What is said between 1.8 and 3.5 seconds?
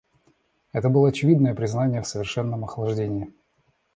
в совершенном охлаждении.